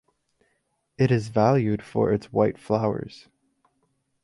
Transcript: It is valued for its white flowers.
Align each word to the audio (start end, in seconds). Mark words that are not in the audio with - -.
It 0.97 1.11
is 1.11 1.27
valued 1.27 1.83
for 1.83 2.11
its 2.11 2.33
white 2.33 2.57
flowers. 2.57 3.27